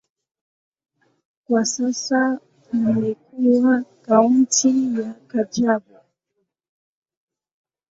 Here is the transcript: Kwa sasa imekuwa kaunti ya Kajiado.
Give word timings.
Kwa 1.45 1.65
sasa 1.65 2.39
imekuwa 2.73 3.83
kaunti 4.05 4.99
ya 4.99 5.13
Kajiado. 5.27 5.99